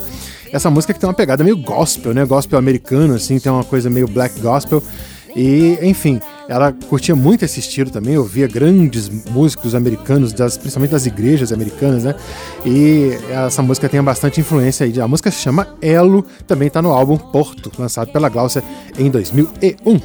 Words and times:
essa 0.54 0.70
música 0.70 0.94
que 0.94 1.00
tem 1.00 1.08
uma 1.08 1.14
pegada 1.14 1.44
meio 1.44 1.58
gospel, 1.58 2.14
né? 2.14 2.26
Gospel 2.26 2.58
americano, 2.58 3.16
assim, 3.16 3.38
tem 3.40 3.52
uma 3.52 3.66
coisa 3.66 3.90
meio 3.90 4.08
black 4.08 4.40
gospel. 4.40 4.82
E, 5.36 5.78
enfim, 5.82 6.22
ela 6.48 6.72
curtia 6.72 7.14
muito 7.14 7.44
esse 7.44 7.60
estilo 7.60 7.90
também, 7.90 8.18
ouvia 8.18 8.48
grandes 8.48 9.10
músicos 9.32 9.76
americanos, 9.76 10.32
das, 10.32 10.58
principalmente 10.58 10.92
das 10.92 11.06
igrejas 11.06 11.52
americanas, 11.52 12.06
né? 12.06 12.16
E 12.66 13.18
essa 13.30 13.62
música 13.62 13.90
tem 13.90 14.02
bastante 14.02 14.40
influência 14.40 14.86
aí. 14.86 15.02
A 15.02 15.08
música 15.10 15.30
se 15.30 15.42
chama 15.42 15.68
Elo, 15.82 16.26
também 16.48 16.70
está 16.70 16.82
no 16.82 16.92
álbum 16.92 17.18
Porto, 17.18 17.70
lançado 17.78 18.14
pela 18.14 18.30
Glaucia 18.30 18.64
em 18.98 19.12
2001. 19.12 20.00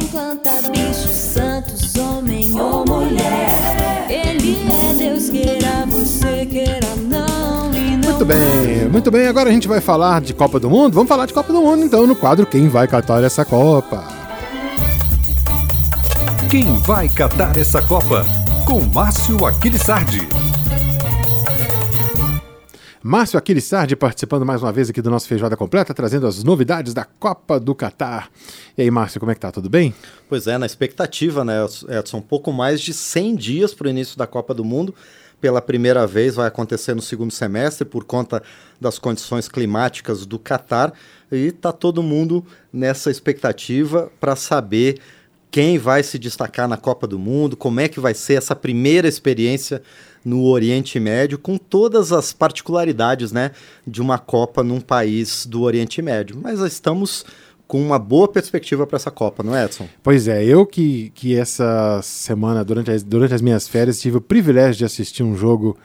Enquanto 0.00 0.70
bichos 0.72 1.12
santos, 1.12 1.94
homem 1.96 2.58
ou 2.58 2.84
mulher, 2.84 3.43
queira 5.34 5.84
você, 5.86 6.46
queira 6.46 6.94
não. 7.08 7.72
Muito 8.04 8.24
bem, 8.24 8.88
muito 8.88 9.10
bem. 9.10 9.26
Agora 9.26 9.50
a 9.50 9.52
gente 9.52 9.66
vai 9.66 9.80
falar 9.80 10.20
de 10.20 10.32
Copa 10.32 10.60
do 10.60 10.70
Mundo. 10.70 10.94
Vamos 10.94 11.08
falar 11.08 11.26
de 11.26 11.34
Copa 11.34 11.52
do 11.52 11.60
Mundo 11.60 11.84
então 11.84 12.06
no 12.06 12.14
quadro 12.14 12.46
Quem 12.46 12.68
vai 12.68 12.86
catar 12.86 13.24
essa 13.24 13.44
Copa. 13.44 14.04
Quem 16.48 16.76
vai 16.82 17.08
catar 17.08 17.56
essa 17.56 17.82
Copa? 17.82 18.24
Com 18.64 18.80
Márcio 18.80 19.44
Aquilissardi. 19.44 20.28
Márcio 23.02 23.38
Aquilissardi 23.38 23.96
participando 23.96 24.46
mais 24.46 24.62
uma 24.62 24.72
vez 24.72 24.88
aqui 24.88 25.02
do 25.02 25.10
nosso 25.10 25.26
Feijoada 25.26 25.56
Completa, 25.56 25.92
trazendo 25.92 26.26
as 26.26 26.42
novidades 26.44 26.94
da 26.94 27.04
Copa 27.04 27.58
do 27.58 27.74
Catar. 27.74 28.30
E 28.78 28.82
aí, 28.82 28.90
Márcio, 28.90 29.20
como 29.20 29.32
é 29.32 29.34
que 29.34 29.40
tá? 29.40 29.50
Tudo 29.50 29.68
bem? 29.68 29.92
Pois 30.28 30.46
é, 30.46 30.56
na 30.56 30.64
expectativa, 30.64 31.44
né, 31.44 31.66
Edson? 31.88 32.18
Um 32.18 32.22
pouco 32.22 32.52
mais 32.52 32.80
de 32.80 32.94
100 32.94 33.34
dias 33.34 33.74
para 33.74 33.88
o 33.88 33.90
início 33.90 34.16
da 34.16 34.26
Copa 34.26 34.54
do 34.54 34.64
Mundo. 34.64 34.94
Pela 35.44 35.60
primeira 35.60 36.06
vez 36.06 36.36
vai 36.36 36.48
acontecer 36.48 36.94
no 36.94 37.02
segundo 37.02 37.30
semestre 37.30 37.84
por 37.84 38.04
conta 38.04 38.42
das 38.80 38.98
condições 38.98 39.46
climáticas 39.46 40.24
do 40.24 40.38
Catar. 40.38 40.94
E 41.30 41.52
tá 41.52 41.70
todo 41.70 42.02
mundo 42.02 42.42
nessa 42.72 43.10
expectativa 43.10 44.10
para 44.18 44.36
saber 44.36 45.00
quem 45.50 45.76
vai 45.76 46.02
se 46.02 46.18
destacar 46.18 46.66
na 46.66 46.78
Copa 46.78 47.06
do 47.06 47.18
Mundo, 47.18 47.58
como 47.58 47.78
é 47.78 47.88
que 47.88 48.00
vai 48.00 48.14
ser 48.14 48.38
essa 48.38 48.56
primeira 48.56 49.06
experiência 49.06 49.82
no 50.24 50.46
Oriente 50.46 50.98
Médio, 50.98 51.38
com 51.38 51.58
todas 51.58 52.10
as 52.10 52.32
particularidades 52.32 53.30
né, 53.30 53.50
de 53.86 54.00
uma 54.00 54.18
Copa 54.18 54.62
num 54.62 54.80
país 54.80 55.44
do 55.44 55.60
Oriente 55.60 56.00
Médio. 56.00 56.38
Mas 56.42 56.58
estamos 56.60 57.26
com 57.66 57.80
uma 57.80 57.98
boa 57.98 58.28
perspectiva 58.28 58.86
para 58.86 58.96
essa 58.96 59.10
Copa, 59.10 59.42
não 59.42 59.56
é, 59.56 59.64
Edson? 59.64 59.88
Pois 60.02 60.28
é, 60.28 60.44
eu 60.44 60.66
que, 60.66 61.10
que 61.14 61.36
essa 61.36 62.00
semana, 62.02 62.64
durante 62.64 62.90
as, 62.90 63.02
durante 63.02 63.34
as 63.34 63.42
minhas 63.42 63.66
férias, 63.66 64.00
tive 64.00 64.18
o 64.18 64.20
privilégio 64.20 64.76
de 64.76 64.84
assistir 64.84 65.22
um 65.22 65.36
jogo 65.36 65.76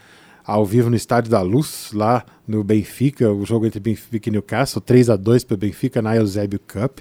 ao 0.44 0.66
vivo 0.66 0.90
no 0.90 0.95
Estádio 0.95 1.29
da 1.29 1.41
Luz, 1.41 1.91
lá 1.94 2.25
no 2.47 2.63
Benfica, 2.63 3.31
o 3.31 3.45
jogo 3.45 3.66
entre 3.66 3.79
Benfica 3.79 4.29
e 4.29 4.31
Newcastle, 4.31 4.81
3 4.81 5.12
a 5.12 5.16
2 5.16 5.44
para 5.44 5.53
o 5.53 5.57
Benfica 5.57 6.01
na 6.01 6.16
Eusébio 6.16 6.59
Cup 6.59 7.00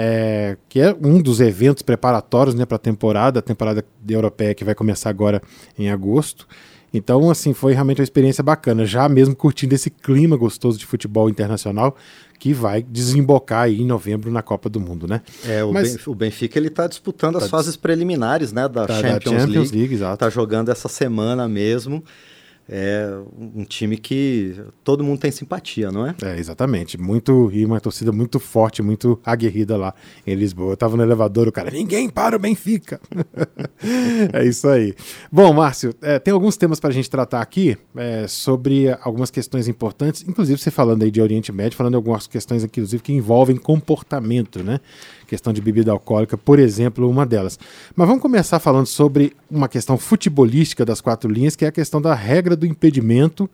é, 0.00 0.56
que 0.68 0.80
é 0.80 0.96
um 1.02 1.20
dos 1.20 1.40
eventos 1.40 1.82
preparatórios 1.82 2.54
né, 2.54 2.64
para 2.64 2.76
a 2.76 2.78
temporada, 2.78 3.40
a 3.40 3.42
temporada 3.42 3.84
europeia 4.08 4.54
que 4.54 4.64
vai 4.64 4.74
começar 4.74 5.10
agora 5.10 5.42
em 5.76 5.90
agosto. 5.90 6.46
Então, 6.92 7.30
assim, 7.30 7.52
foi 7.52 7.74
realmente 7.74 8.00
uma 8.00 8.04
experiência 8.04 8.42
bacana, 8.42 8.86
já 8.86 9.08
mesmo 9.08 9.36
curtindo 9.36 9.74
esse 9.74 9.90
clima 9.90 10.36
gostoso 10.36 10.78
de 10.78 10.86
futebol 10.86 11.28
internacional 11.28 11.96
que 12.38 12.52
vai 12.54 12.82
desembocar 12.82 13.62
aí 13.62 13.82
em 13.82 13.84
novembro 13.84 14.30
na 14.30 14.42
Copa 14.42 14.68
do 14.68 14.78
Mundo, 14.80 15.08
né? 15.08 15.22
É, 15.44 15.64
o, 15.64 15.72
Mas, 15.72 16.06
o 16.06 16.14
Benfica 16.14 16.58
ele 16.58 16.68
está 16.68 16.86
disputando 16.86 17.38
tá 17.38 17.44
as 17.44 17.50
fases 17.50 17.76
preliminares, 17.76 18.52
né, 18.52 18.68
da, 18.68 18.86
tá, 18.86 18.94
Champions, 18.94 19.34
da 19.34 19.40
Champions 19.40 19.70
League. 19.72 19.96
League 19.96 20.12
Está 20.12 20.30
jogando 20.30 20.70
essa 20.70 20.88
semana 20.88 21.48
mesmo 21.48 22.02
é 22.68 23.18
um 23.38 23.64
time 23.64 23.96
que 23.96 24.60
todo 24.84 25.02
mundo 25.02 25.18
tem 25.18 25.30
simpatia, 25.30 25.90
não 25.90 26.06
é? 26.06 26.14
É, 26.22 26.38
exatamente. 26.38 26.98
Muito, 26.98 27.50
e 27.52 27.64
uma 27.64 27.80
torcida 27.80 28.12
muito 28.12 28.38
forte, 28.38 28.82
muito 28.82 29.18
aguerrida 29.24 29.76
lá 29.76 29.94
em 30.26 30.34
Lisboa. 30.34 30.72
Eu 30.72 30.76
tava 30.76 30.96
no 30.96 31.02
elevador, 31.02 31.48
o 31.48 31.52
cara, 31.52 31.70
ninguém 31.70 32.10
para 32.10 32.36
o 32.36 32.38
Benfica. 32.38 33.00
é 34.32 34.44
isso 34.44 34.68
aí. 34.68 34.94
Bom, 35.32 35.52
Márcio, 35.54 35.94
é, 36.02 36.18
tem 36.18 36.34
alguns 36.34 36.58
temas 36.58 36.78
para 36.78 36.90
a 36.90 36.92
gente 36.92 37.08
tratar 37.08 37.40
aqui 37.40 37.76
é, 37.96 38.28
sobre 38.28 38.90
algumas 39.00 39.30
questões 39.30 39.66
importantes, 39.66 40.24
inclusive 40.28 40.60
você 40.60 40.70
falando 40.70 41.02
aí 41.02 41.10
de 41.10 41.22
Oriente 41.22 41.50
Médio, 41.50 41.76
falando 41.76 41.92
de 41.92 41.96
algumas 41.96 42.26
questões, 42.26 42.62
inclusive, 42.64 43.02
que 43.02 43.12
envolvem 43.12 43.56
comportamento, 43.56 44.62
né? 44.62 44.78
Questão 45.28 45.52
de 45.52 45.60
bebida 45.60 45.92
alcoólica, 45.92 46.36
por 46.36 46.58
exemplo, 46.58 47.08
uma 47.08 47.24
delas. 47.24 47.58
Mas 47.94 48.08
vamos 48.08 48.22
começar 48.22 48.58
falando 48.58 48.86
sobre 48.86 49.36
uma 49.50 49.68
questão 49.68 49.96
futebolística 49.96 50.84
das 50.84 51.00
quatro 51.00 51.30
linhas, 51.30 51.54
que 51.54 51.64
é 51.64 51.68
a 51.68 51.72
questão 51.72 52.00
da 52.00 52.14
regra 52.14 52.56
do 52.56 52.66
impedimento 52.66 53.48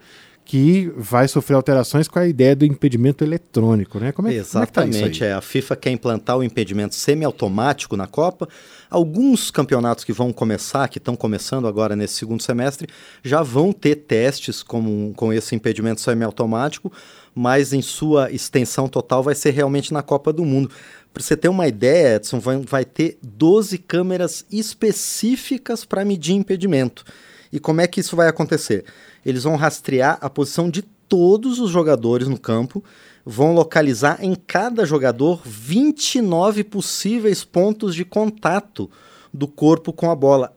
que 0.44 0.92
vai 0.96 1.26
sofrer 1.26 1.54
alterações 1.54 2.06
com 2.06 2.18
a 2.18 2.26
ideia 2.26 2.54
do 2.54 2.66
impedimento 2.66 3.24
eletrônico, 3.24 3.98
né? 3.98 4.12
Como 4.12 4.28
é, 4.28 4.34
Exatamente, 4.34 4.98
como 4.98 5.06
é, 5.06 5.10
que 5.10 5.18
tá 5.20 5.26
é 5.26 5.32
a 5.32 5.40
FIFA 5.40 5.76
quer 5.76 5.90
implantar 5.90 6.36
o 6.36 6.44
impedimento 6.44 6.94
semiautomático 6.94 7.96
na 7.96 8.06
Copa. 8.06 8.46
Alguns 8.90 9.50
campeonatos 9.50 10.04
que 10.04 10.12
vão 10.12 10.32
começar, 10.32 10.86
que 10.88 10.98
estão 10.98 11.16
começando 11.16 11.66
agora 11.66 11.96
nesse 11.96 12.14
segundo 12.14 12.42
semestre, 12.42 12.86
já 13.22 13.42
vão 13.42 13.72
ter 13.72 13.96
testes 13.96 14.62
com, 14.62 15.14
com 15.16 15.32
esse 15.32 15.54
impedimento 15.54 16.02
semiautomático, 16.02 16.92
mas 17.34 17.72
em 17.72 17.80
sua 17.80 18.30
extensão 18.30 18.86
total 18.86 19.22
vai 19.22 19.34
ser 19.34 19.50
realmente 19.50 19.94
na 19.94 20.02
Copa 20.02 20.30
do 20.30 20.44
Mundo. 20.44 20.70
Para 21.14 21.22
você 21.22 21.36
ter 21.36 21.48
uma 21.48 21.68
ideia, 21.68 22.16
Edson, 22.16 22.40
vai, 22.40 22.56
vai 22.58 22.84
ter 22.84 23.18
12 23.22 23.78
câmeras 23.78 24.44
específicas 24.50 25.84
para 25.84 26.04
medir 26.04 26.34
impedimento. 26.34 27.04
E 27.52 27.60
como 27.60 27.80
é 27.80 27.86
que 27.86 28.00
isso 28.00 28.16
vai 28.16 28.26
acontecer? 28.26 28.84
Eles 29.24 29.44
vão 29.44 29.54
rastrear 29.54 30.18
a 30.20 30.28
posição 30.28 30.68
de 30.68 30.82
todos 30.82 31.60
os 31.60 31.70
jogadores 31.70 32.26
no 32.26 32.36
campo, 32.36 32.82
vão 33.24 33.54
localizar 33.54 34.18
em 34.24 34.34
cada 34.34 34.84
jogador 34.84 35.40
29 35.44 36.64
possíveis 36.64 37.44
pontos 37.44 37.94
de 37.94 38.04
contato 38.04 38.90
do 39.32 39.46
corpo 39.46 39.92
com 39.92 40.10
a 40.10 40.16
bola. 40.16 40.52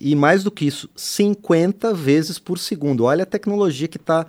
E 0.00 0.16
mais 0.16 0.42
do 0.42 0.50
que 0.50 0.66
isso, 0.66 0.90
50 0.96 1.94
vezes 1.94 2.40
por 2.40 2.58
segundo. 2.58 3.04
Olha 3.04 3.22
a 3.22 3.26
tecnologia 3.26 3.86
que 3.86 3.98
está 3.98 4.26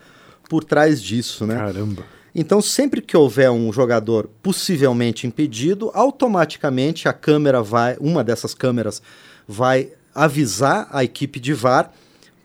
por 0.47 0.63
trás 0.63 1.01
disso, 1.01 1.47
né? 1.47 1.55
Caramba. 1.55 2.05
Então, 2.35 2.61
sempre 2.61 3.01
que 3.01 3.15
houver 3.15 3.51
um 3.51 3.71
jogador 3.71 4.29
possivelmente 4.41 5.27
impedido, 5.27 5.91
automaticamente 5.93 7.07
a 7.07 7.13
câmera 7.13 7.61
vai, 7.61 7.95
uma 7.99 8.23
dessas 8.23 8.55
câmeras 8.55 9.01
vai 9.47 9.91
avisar 10.15 10.87
a 10.91 11.03
equipe 11.03 11.39
de 11.39 11.53
VAR 11.53 11.91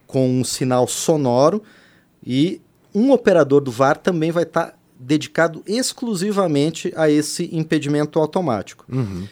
com 0.06 0.28
um 0.28 0.44
sinal 0.44 0.86
sonoro 0.86 1.62
e 2.24 2.60
um 2.94 3.12
operador 3.12 3.60
do 3.60 3.70
VAR 3.70 3.96
também 3.96 4.30
vai 4.30 4.42
estar 4.42 4.66
tá 4.66 4.74
dedicado 4.98 5.62
exclusivamente 5.66 6.92
a 6.96 7.08
esse 7.08 7.48
impedimento 7.52 8.18
automático. 8.18 8.84
Uhum. 8.88 9.26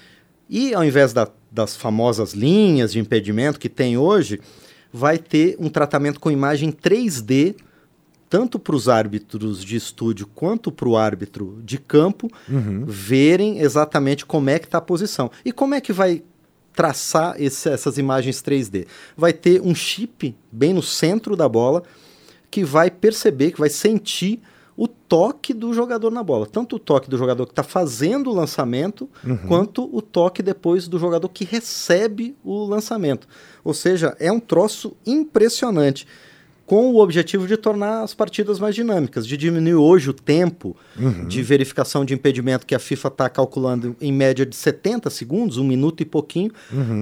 E 0.48 0.72
ao 0.72 0.84
invés 0.84 1.12
da, 1.12 1.28
das 1.50 1.76
famosas 1.76 2.32
linhas 2.32 2.92
de 2.92 3.00
impedimento 3.00 3.58
que 3.58 3.68
tem 3.68 3.98
hoje, 3.98 4.40
vai 4.92 5.18
ter 5.18 5.56
um 5.58 5.68
tratamento 5.68 6.20
com 6.20 6.30
imagem 6.30 6.70
3D 6.70 7.56
tanto 8.28 8.58
para 8.58 8.74
os 8.74 8.88
árbitros 8.88 9.64
de 9.64 9.76
estúdio 9.76 10.26
quanto 10.34 10.72
para 10.72 10.88
o 10.88 10.96
árbitro 10.96 11.60
de 11.64 11.78
campo 11.78 12.28
verem 12.86 13.60
exatamente 13.60 14.26
como 14.26 14.50
é 14.50 14.58
que 14.58 14.66
está 14.66 14.78
a 14.78 14.80
posição. 14.82 15.30
E 15.44 15.52
como 15.52 15.74
é 15.74 15.80
que 15.80 15.92
vai 15.92 16.22
traçar 16.74 17.34
esse- 17.40 17.68
essas 17.68 17.98
imagens 17.98 18.42
3D? 18.42 18.86
Vai 19.16 19.32
ter 19.32 19.60
um 19.62 19.74
chip 19.74 20.34
bem 20.52 20.74
no 20.74 20.82
centro 20.82 21.36
da 21.36 21.48
bola 21.48 21.82
que 22.50 22.64
vai 22.64 22.90
perceber, 22.90 23.52
que 23.52 23.58
vai 23.60 23.70
sentir 23.70 24.40
o 24.76 24.86
toque 24.86 25.54
do 25.54 25.72
jogador 25.72 26.10
na 26.10 26.22
bola. 26.22 26.46
Tanto 26.46 26.76
o 26.76 26.78
toque 26.78 27.08
do 27.08 27.16
jogador 27.16 27.46
que 27.46 27.52
está 27.52 27.62
fazendo 27.62 28.28
o 28.30 28.34
lançamento, 28.34 29.08
quanto 29.48 29.88
o 29.90 30.02
toque 30.02 30.42
depois 30.42 30.86
do 30.86 30.98
jogador 30.98 31.28
que 31.30 31.44
recebe 31.46 32.36
o 32.44 32.64
lançamento. 32.66 33.26
Ou 33.64 33.72
seja, 33.72 34.14
é 34.20 34.30
um 34.30 34.38
troço 34.40 34.94
impressionante. 35.06 36.06
Com 36.66 36.90
o 36.92 36.98
objetivo 37.00 37.46
de 37.46 37.56
tornar 37.56 38.02
as 38.02 38.12
partidas 38.12 38.58
mais 38.58 38.74
dinâmicas, 38.74 39.24
de 39.24 39.36
diminuir 39.36 39.76
hoje 39.76 40.10
o 40.10 40.12
tempo 40.12 40.76
de 41.28 41.40
verificação 41.40 42.04
de 42.04 42.12
impedimento 42.12 42.66
que 42.66 42.74
a 42.74 42.78
FIFA 42.80 43.08
está 43.08 43.28
calculando 43.30 43.96
em 44.00 44.12
média 44.12 44.44
de 44.44 44.56
70 44.56 45.08
segundos, 45.08 45.58
um 45.58 45.64
minuto 45.64 46.02
e 46.02 46.04
pouquinho, 46.04 46.50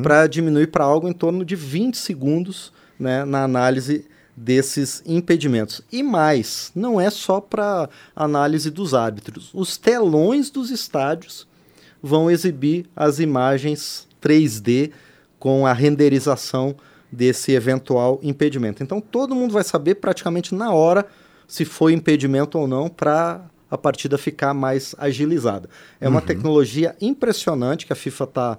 para 0.02 0.26
diminuir 0.26 0.66
para 0.66 0.84
algo 0.84 1.08
em 1.08 1.14
torno 1.14 1.44
de 1.44 1.56
20 1.56 1.96
segundos 1.96 2.72
né, 3.00 3.25
na 3.25 3.43
análise 3.43 4.05
desses 4.37 5.02
impedimentos. 5.06 5.81
E 5.90 6.02
mais, 6.02 6.70
não 6.75 7.00
é 7.00 7.08
só 7.08 7.40
para 7.40 7.88
análise 8.14 8.70
dos 8.70 8.93
árbitros. 8.93 9.50
Os 9.55 9.76
telões 9.76 10.50
dos 10.50 10.70
estádios 10.70 11.46
vão 12.02 12.31
exibir 12.31 12.87
as 12.94 13.19
imagens 13.19 14.06
3D 14.20 14.90
com 15.38 15.67
a 15.67 15.72
renderização 15.72 16.76
desse 17.14 17.52
eventual 17.52 18.19
impedimento. 18.22 18.82
Então 18.82 19.00
todo 19.00 19.34
mundo 19.34 19.52
vai 19.52 19.64
saber 19.64 19.96
praticamente 19.96 20.55
na 20.55 20.72
hora 20.72 21.06
se 21.46 21.64
foi 21.64 21.93
impedimento 21.93 22.58
ou 22.58 22.66
não 22.66 22.88
para 22.88 23.44
a 23.70 23.78
partida 23.78 24.19
ficar 24.19 24.55
mais 24.55 24.94
agilizada. 24.99 25.69
É 26.00 26.08
uma 26.08 26.20
tecnologia 26.20 26.94
impressionante 27.00 27.87
que 27.87 27.93
a 27.93 27.96
FIFA 27.96 28.25
está 28.25 28.58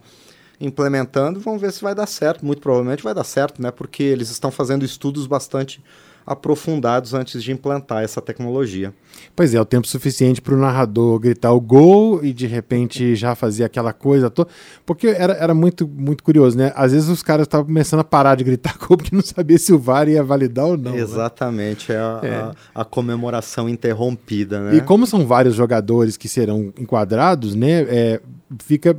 implementando. 0.59 1.39
Vamos 1.39 1.61
ver 1.61 1.71
se 1.71 1.81
vai 1.81 1.95
dar 1.95 2.07
certo. 2.07 2.45
Muito 2.45 2.61
provavelmente 2.61 3.03
vai 3.03 3.13
dar 3.13 3.23
certo, 3.23 3.61
né? 3.61 3.71
Porque 3.71 4.03
eles 4.03 4.29
estão 4.29 4.51
fazendo 4.51 4.83
estudos 4.83 5.27
bastante 5.27 5.81
aprofundados 6.25 7.13
antes 7.13 7.43
de 7.43 7.51
implantar 7.51 8.03
essa 8.03 8.21
tecnologia. 8.21 8.93
Pois 9.35 9.53
é, 9.53 9.61
o 9.61 9.65
tempo 9.65 9.87
suficiente 9.87 10.41
para 10.41 10.53
o 10.53 10.57
narrador 10.57 11.19
gritar 11.19 11.51
o 11.53 11.61
gol 11.61 12.23
e 12.23 12.33
de 12.33 12.47
repente 12.47 13.15
já 13.15 13.35
fazer 13.35 13.63
aquela 13.63 13.93
coisa 13.93 14.29
toda. 14.29 14.49
Porque 14.85 15.07
era, 15.07 15.33
era 15.33 15.53
muito, 15.53 15.87
muito 15.87 16.23
curioso, 16.23 16.57
né? 16.57 16.71
Às 16.75 16.91
vezes 16.91 17.07
os 17.09 17.21
caras 17.23 17.45
estavam 17.45 17.65
começando 17.65 17.99
a 17.99 18.03
parar 18.03 18.35
de 18.35 18.43
gritar 18.43 18.77
gol 18.81 18.97
porque 18.97 19.15
não 19.15 19.23
sabia 19.23 19.57
se 19.57 19.71
o 19.71 19.79
VAR 19.79 20.07
ia 20.09 20.23
validar 20.23 20.65
ou 20.65 20.77
não. 20.77 20.91
né? 20.93 20.99
Exatamente, 20.99 21.91
é 21.91 21.97
a, 21.97 22.19
É. 22.23 22.35
a- 22.35 22.55
a 22.81 22.85
comemoração 22.85 23.69
interrompida, 23.69 24.59
né? 24.61 24.75
E 24.77 24.81
como 24.81 25.05
são 25.07 25.25
vários 25.25 25.55
jogadores 25.55 26.17
que 26.17 26.27
serão 26.27 26.73
enquadrados, 26.77 27.55
né? 27.55 27.81
é, 27.87 28.21
fica 28.63 28.95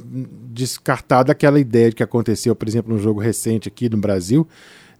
descartada 0.52 1.32
aquela 1.32 1.58
ideia 1.60 1.90
de 1.90 1.96
que 1.96 2.02
aconteceu, 2.02 2.54
por 2.54 2.66
exemplo, 2.68 2.92
num 2.94 3.00
jogo 3.00 3.20
recente 3.20 3.68
aqui 3.68 3.88
no 3.88 3.98
Brasil, 3.98 4.46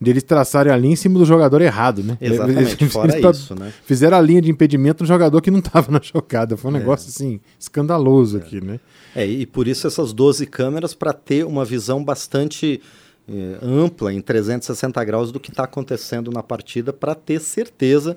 deles 0.00 0.22
traçarem 0.22 0.72
a 0.72 0.76
linha 0.76 0.92
em 0.92 0.96
cima 0.96 1.18
do 1.18 1.24
jogador 1.24 1.60
errado, 1.62 2.02
né? 2.02 2.18
Exatamente, 2.20 2.76
Eles- 2.82 2.92
fora 2.92 3.18
eles 3.18 3.38
isso, 3.38 3.54
né? 3.54 3.72
Fizeram 3.84 4.16
a 4.16 4.20
linha 4.20 4.42
de 4.42 4.50
impedimento 4.50 5.02
no 5.02 5.06
jogador 5.08 5.40
que 5.40 5.50
não 5.50 5.58
estava 5.60 5.90
na 5.90 6.00
jogada. 6.02 6.56
Foi 6.56 6.70
um 6.70 6.76
É. 6.76 6.78
negócio 6.80 7.08
assim, 7.08 7.40
escandaloso 7.58 8.36
aqui, 8.36 8.60
né? 8.62 8.78
É, 9.14 9.26
e 9.26 9.46
por 9.46 9.66
isso 9.66 9.86
essas 9.86 10.12
12 10.12 10.44
câmeras 10.46 10.94
para 10.94 11.12
ter 11.12 11.44
uma 11.46 11.64
visão 11.64 12.02
bastante 12.04 12.80
eh, 13.28 13.58
ampla, 13.60 14.12
em 14.12 14.20
360 14.20 15.02
graus, 15.02 15.32
do 15.32 15.40
que 15.40 15.50
está 15.50 15.64
acontecendo 15.64 16.30
na 16.30 16.44
partida, 16.44 16.92
para 16.92 17.12
ter 17.12 17.40
certeza 17.40 18.16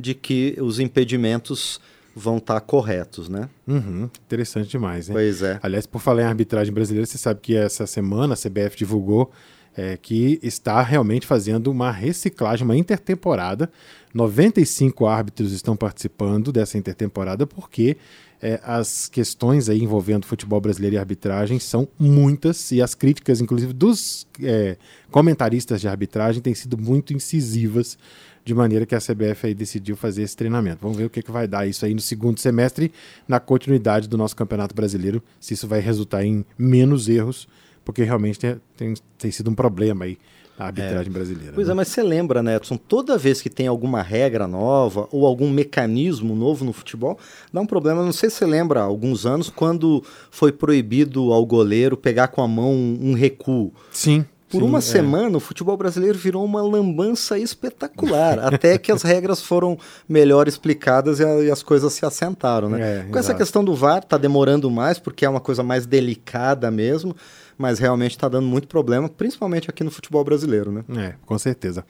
de 0.00 0.14
que 0.14 0.56
os 0.58 0.80
impedimentos 0.80 1.78
vão 2.14 2.38
estar 2.38 2.58
corretos, 2.62 3.28
né? 3.28 3.50
Uhum, 3.68 4.08
interessante 4.24 4.70
demais, 4.70 5.08
né? 5.08 5.14
Pois 5.14 5.42
é. 5.42 5.58
Aliás, 5.62 5.86
por 5.86 6.00
falar 6.00 6.22
em 6.22 6.24
arbitragem 6.24 6.72
brasileira, 6.72 7.04
você 7.06 7.18
sabe 7.18 7.40
que 7.42 7.54
essa 7.54 7.86
semana 7.86 8.32
a 8.32 8.36
CBF 8.36 8.74
divulgou 8.78 9.30
é, 9.76 9.96
que 9.96 10.38
está 10.42 10.80
realmente 10.82 11.26
fazendo 11.26 11.70
uma 11.70 11.90
reciclagem, 11.90 12.64
uma 12.64 12.76
intertemporada. 12.76 13.70
95 14.14 15.06
árbitros 15.06 15.52
estão 15.52 15.76
participando 15.76 16.50
dessa 16.50 16.78
intertemporada 16.78 17.46
porque 17.46 17.96
é, 18.40 18.60
as 18.62 19.08
questões 19.08 19.68
aí 19.68 19.82
envolvendo 19.82 20.26
futebol 20.26 20.60
brasileiro 20.60 20.96
e 20.96 20.98
arbitragem 20.98 21.58
são 21.58 21.86
muitas 21.98 22.70
e 22.72 22.80
as 22.80 22.94
críticas, 22.94 23.40
inclusive 23.40 23.72
dos 23.72 24.26
é, 24.42 24.76
comentaristas 25.10 25.80
de 25.80 25.88
arbitragem, 25.88 26.40
têm 26.40 26.54
sido 26.54 26.78
muito 26.78 27.12
incisivas 27.12 27.98
de 28.44 28.54
maneira 28.54 28.86
que 28.86 28.94
a 28.94 29.00
CBF 29.00 29.48
aí 29.48 29.54
decidiu 29.54 29.96
fazer 29.96 30.22
esse 30.22 30.36
treinamento. 30.36 30.78
Vamos 30.80 30.96
ver 30.96 31.04
o 31.04 31.10
que, 31.10 31.20
que 31.20 31.32
vai 31.32 31.48
dar 31.48 31.66
isso 31.66 31.84
aí 31.84 31.92
no 31.92 32.00
segundo 32.00 32.38
semestre, 32.38 32.92
na 33.26 33.40
continuidade 33.40 34.08
do 34.08 34.16
nosso 34.16 34.36
Campeonato 34.36 34.74
Brasileiro, 34.74 35.20
se 35.40 35.54
isso 35.54 35.66
vai 35.66 35.80
resultar 35.80 36.24
em 36.24 36.44
menos 36.56 37.08
erros, 37.08 37.48
porque 37.86 38.02
realmente 38.02 38.38
tem, 38.40 38.60
tem, 38.76 38.94
tem 39.16 39.30
sido 39.30 39.48
um 39.48 39.54
problema 39.54 40.04
aí 40.04 40.18
a 40.58 40.66
arbitragem 40.66 41.12
brasileira. 41.12 41.52
Pois 41.54 41.68
né? 41.68 41.72
é, 41.72 41.76
mas 41.76 41.88
você 41.88 42.02
lembra, 42.02 42.42
né, 42.42 42.56
Edson, 42.56 42.76
toda 42.76 43.16
vez 43.16 43.40
que 43.40 43.48
tem 43.48 43.68
alguma 43.68 44.02
regra 44.02 44.48
nova 44.48 45.06
ou 45.12 45.24
algum 45.24 45.48
mecanismo 45.48 46.34
novo 46.34 46.64
no 46.64 46.72
futebol, 46.72 47.18
dá 47.52 47.60
um 47.60 47.66
problema. 47.66 48.04
Não 48.04 48.12
sei 48.12 48.28
se 48.28 48.36
você 48.36 48.46
lembra, 48.46 48.80
alguns 48.80 49.24
anos, 49.24 49.48
quando 49.48 50.02
foi 50.30 50.50
proibido 50.50 51.32
ao 51.32 51.46
goleiro 51.46 51.96
pegar 51.96 52.28
com 52.28 52.42
a 52.42 52.48
mão 52.48 52.72
um 52.72 53.12
recuo. 53.12 53.72
Sim. 53.92 54.24
Por 54.48 54.60
sim, 54.60 54.66
uma 54.66 54.78
é. 54.78 54.80
semana, 54.80 55.36
o 55.36 55.40
futebol 55.40 55.76
brasileiro 55.76 56.16
virou 56.16 56.44
uma 56.44 56.62
lambança 56.62 57.36
espetacular, 57.38 58.38
até 58.54 58.78
que 58.78 58.92
as 58.92 59.02
regras 59.02 59.42
foram 59.42 59.76
melhor 60.08 60.46
explicadas 60.46 61.18
e, 61.18 61.24
a- 61.24 61.42
e 61.42 61.50
as 61.50 61.62
coisas 61.62 61.92
se 61.92 62.06
assentaram, 62.06 62.68
né? 62.68 62.80
É, 62.80 63.02
Com 63.10 63.18
essa 63.18 63.28
exato. 63.28 63.38
questão 63.38 63.64
do 63.64 63.74
VAR, 63.74 64.04
tá 64.04 64.16
demorando 64.16 64.70
mais, 64.70 64.98
porque 64.98 65.24
é 65.24 65.28
uma 65.28 65.40
coisa 65.40 65.62
mais 65.64 65.84
delicada 65.84 66.70
mesmo, 66.70 67.14
mas 67.58 67.78
realmente 67.78 68.12
está 68.12 68.28
dando 68.28 68.46
muito 68.46 68.68
problema, 68.68 69.08
principalmente 69.08 69.68
aqui 69.68 69.82
no 69.82 69.90
futebol 69.90 70.22
brasileiro, 70.22 70.70
né? 70.70 70.84
É, 70.96 71.14
com 71.26 71.36
certeza. 71.38 71.84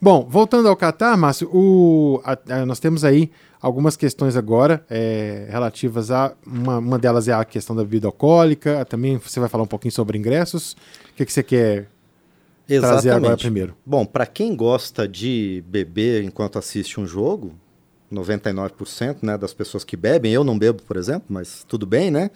Bom, 0.00 0.26
voltando 0.28 0.68
ao 0.68 0.76
Catar, 0.76 1.16
Márcio, 1.16 1.48
o- 1.52 2.20
a- 2.24 2.36
a- 2.48 2.66
nós 2.66 2.78
temos 2.80 3.04
aí 3.04 3.30
algumas 3.60 3.96
questões 3.96 4.36
agora 4.36 4.84
é, 4.90 5.46
relativas 5.48 6.10
a. 6.10 6.32
Uma, 6.46 6.78
uma 6.78 6.98
delas 6.98 7.26
é 7.28 7.32
a 7.32 7.44
questão 7.44 7.74
da 7.76 7.82
bebida 7.82 8.08
alcoólica. 8.08 8.84
Também 8.84 9.16
você 9.16 9.38
vai 9.40 9.48
falar 9.48 9.62
um 9.64 9.68
pouquinho 9.68 9.92
sobre 9.92 10.18
ingressos. 10.18 10.72
O 11.12 11.14
que, 11.16 11.24
que 11.24 11.32
você 11.32 11.42
quer 11.42 11.86
trazer 12.80 13.10
agora 13.10 13.36
primeiro? 13.36 13.74
Bom, 13.84 14.04
para 14.04 14.26
quem 14.26 14.54
gosta 14.54 15.06
de 15.06 15.62
beber 15.66 16.22
enquanto 16.22 16.58
assiste 16.58 17.00
um 17.00 17.06
jogo, 17.06 17.54
99% 18.12 19.16
né, 19.22 19.38
das 19.38 19.54
pessoas 19.54 19.84
que 19.84 19.96
bebem, 19.96 20.32
eu 20.32 20.44
não 20.44 20.58
bebo, 20.58 20.82
por 20.82 20.96
exemplo, 20.96 21.24
mas 21.28 21.64
tudo 21.66 21.86
bem, 21.86 22.10
né? 22.10 22.30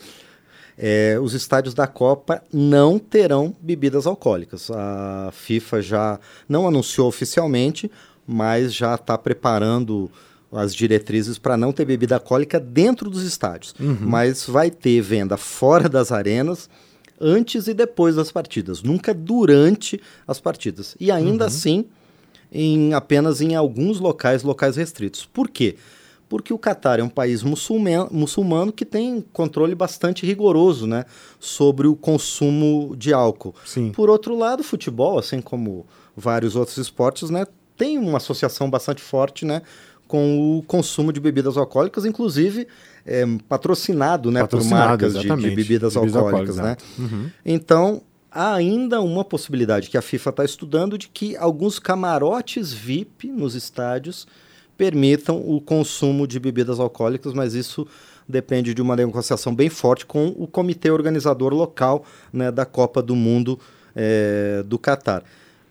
É, 0.79 1.19
os 1.21 1.33
estádios 1.33 1.75
da 1.75 1.87
Copa 1.87 2.43
não 2.53 2.99
terão 2.99 3.55
bebidas 3.61 4.07
alcoólicas. 4.07 4.71
A 4.71 5.31
FIFA 5.33 5.83
já 5.83 6.21
não 6.49 6.69
anunciou 6.69 7.09
oficialmente, 7.09 7.91
mas 8.27 8.75
já 8.75 8.95
está 8.95 9.17
preparando 9.17 10.11
as 10.53 10.75
diretrizes 10.75 11.39
para 11.39 11.57
não 11.57 11.73
ter 11.73 11.85
bebida 11.85 12.17
alcoólica 12.17 12.61
dentro 12.61 13.09
dos 13.09 13.23
estádios. 13.23 13.75
Mas 14.01 14.45
vai 14.45 14.71
ter 14.71 15.01
venda 15.01 15.37
fora 15.37 15.89
das 15.89 16.13
arenas 16.13 16.69
antes 17.21 17.67
e 17.69 17.75
depois 17.75 18.17
das 18.17 18.31
partidas, 18.31 18.83
nunca 18.83 19.13
durante 19.13 20.01
as 20.27 20.41
partidas. 20.41 20.97
E 20.99 21.11
ainda 21.11 21.47
assim, 21.47 21.87
em 22.53 22.95
apenas 22.95 23.41
em 23.41 23.55
alguns 23.55 24.01
locais, 24.01 24.43
locais 24.43 24.77
restritos. 24.77 25.25
Por 25.25 25.49
quê? 25.49 25.77
Porque 26.29 26.53
o 26.53 26.59
Catar 26.59 26.99
é 26.99 27.03
um 27.03 27.09
país 27.09 27.43
muçulmano, 27.43 28.09
muçulmano 28.11 28.73
que 28.73 28.85
tem 28.85 29.25
controle 29.33 29.75
bastante 29.75 30.27
rigoroso 30.27 30.87
né, 30.87 31.05
sobre 31.39 31.87
o 31.87 31.95
consumo 31.95 32.97
de 32.97 33.13
álcool. 33.13 33.55
Sim. 33.65 33.93
Por 33.93 34.11
outro 34.11 34.37
lado, 34.37 34.61
o 34.61 34.65
futebol, 34.65 35.19
assim 35.19 35.41
como 35.41 35.87
vários 36.17 36.57
outros 36.57 36.79
esportes, 36.79 37.31
né, 37.31 37.47
tem 37.77 37.99
uma 37.99 38.17
associação 38.17 38.69
bastante 38.69 39.03
forte 39.03 39.45
né, 39.45 39.63
com 40.07 40.59
o 40.59 40.63
consumo 40.63 41.13
de 41.13 41.21
bebidas 41.21 41.57
alcoólicas, 41.57 42.05
inclusive 42.05 42.67
é, 43.05 43.25
patrocinado, 43.49 44.31
né, 44.31 44.41
por 44.41 44.49
Patrocinado, 44.49 44.89
marcas 44.89 45.15
de, 45.15 45.21
de 45.21 45.51
bebidas, 45.55 45.95
Bebidas 45.95 46.17
alcoólicas. 46.17 46.57
né? 46.57 46.71
alcoólicas, 46.71 46.99
Uhum. 46.99 47.31
Então, 47.45 48.03
há 48.31 48.55
ainda 48.55 49.01
uma 49.01 49.25
possibilidade 49.25 49.89
que 49.89 49.97
a 49.97 50.03
FIFA 50.03 50.31
está 50.31 50.45
estudando 50.45 50.99
de 50.99 51.09
que 51.09 51.37
alguns 51.37 51.79
camarotes 51.79 52.73
VIP 52.73 53.29
nos 53.29 53.55
estádios 53.55 54.27
permitam 54.77 55.39
o 55.39 55.61
consumo 55.61 56.27
de 56.27 56.39
bebidas 56.39 56.79
alcoólicas, 56.79 57.33
mas 57.33 57.55
isso 57.55 57.87
depende 58.29 58.75
de 58.75 58.83
uma 58.83 58.97
negociação 58.97 59.55
bem 59.55 59.69
forte 59.71 60.05
com 60.05 60.35
o 60.37 60.47
comitê 60.47 60.91
organizador 60.91 61.55
local 61.55 62.05
né, 62.33 62.51
da 62.51 62.67
Copa 62.67 63.01
do 63.01 63.15
Mundo 63.15 63.59
eh, 63.95 64.63
do 64.67 64.79
Catar. 64.79 65.23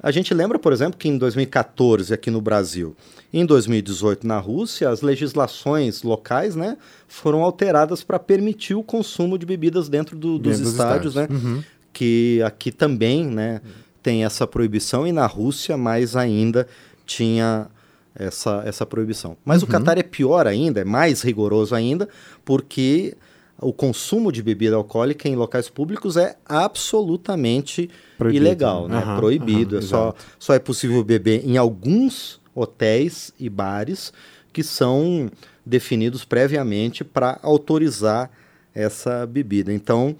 A 0.05 0.11
gente 0.11 0.33
lembra, 0.35 0.59
por 0.59 0.71
exemplo, 0.71 0.99
que 0.99 1.07
em 1.09 1.17
2014 1.17 2.13
aqui 2.13 2.29
no 2.29 2.39
Brasil, 2.39 2.95
em 3.33 3.43
2018 3.45 4.27
na 4.27 4.37
Rússia, 4.37 4.87
as 4.89 5.01
legislações 5.01 6.03
locais 6.03 6.55
né, 6.55 6.77
foram 7.07 7.41
alteradas 7.43 8.03
para 8.03 8.19
permitir 8.19 8.75
o 8.75 8.83
consumo 8.83 9.35
de 9.37 9.45
bebidas 9.47 9.89
dentro 9.89 10.15
do- 10.15 10.37
dos 10.37 10.59
Dentro 10.59 10.63
dos 10.63 10.71
estádios, 10.73 11.15
estádios. 11.15 11.41
né? 11.43 11.49
Uhum. 11.55 11.63
que 11.91 12.41
aqui 12.45 12.71
também 12.71 13.25
né, 13.25 13.61
tem 14.03 14.23
essa 14.23 14.45
proibição 14.45 15.07
e 15.07 15.11
na 15.11 15.25
Rússia 15.25 15.75
mais 15.75 16.15
ainda 16.15 16.67
tinha 17.05 17.67
essa, 18.13 18.61
essa 18.65 18.85
proibição. 18.85 19.35
Mas 19.43 19.63
o 19.63 19.67
Catar 19.67 19.97
é 19.97 20.03
pior 20.03 20.45
ainda, 20.45 20.81
é 20.81 20.85
mais 20.85 21.21
rigoroso 21.23 21.73
ainda, 21.73 22.07
porque 22.45 23.15
o 23.59 23.71
consumo 23.71 24.31
de 24.31 24.43
bebida 24.43 24.75
alcoólica 24.75 25.29
em 25.29 25.35
locais 25.35 25.69
públicos 25.69 26.17
é 26.17 26.37
absolutamente 26.45 27.89
Proibido, 28.17 28.45
ilegal, 28.45 28.87
né? 28.87 29.01
Aham, 29.03 29.19
Proibido. 29.19 29.75
aham, 29.75 29.83
é 29.83 29.87
só, 29.87 30.15
só 30.37 30.53
é 30.53 30.59
possível 30.59 31.03
beber 31.03 31.47
em 31.47 31.57
alguns 31.57 32.39
hotéis 32.53 33.31
e 33.39 33.49
bares 33.49 34.11
que 34.51 34.63
são 34.63 35.29
definidos 35.65 36.23
previamente 36.23 37.03
para 37.03 37.39
autorizar 37.41 38.29
essa 38.73 39.25
bebida. 39.25 39.73
Então, 39.73 40.15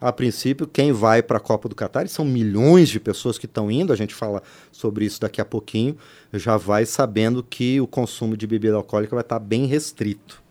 a 0.00 0.12
princípio, 0.12 0.66
quem 0.66 0.92
vai 0.92 1.22
para 1.22 1.36
a 1.36 1.40
Copa 1.40 1.68
do 1.68 1.74
Catar, 1.74 2.06
e 2.06 2.08
são 2.08 2.24
milhões 2.24 2.88
de 2.88 2.98
pessoas 2.98 3.36
que 3.36 3.46
estão 3.46 3.70
indo, 3.70 3.92
a 3.92 3.96
gente 3.96 4.14
fala 4.14 4.42
sobre 4.72 5.04
isso 5.04 5.20
daqui 5.20 5.40
a 5.40 5.44
pouquinho, 5.44 5.96
já 6.32 6.56
vai 6.56 6.86
sabendo 6.86 7.42
que 7.42 7.80
o 7.80 7.86
consumo 7.86 8.36
de 8.36 8.46
bebida 8.46 8.76
alcoólica 8.76 9.14
vai 9.14 9.22
estar 9.22 9.38
bem 9.38 9.66
restrito. 9.66 10.42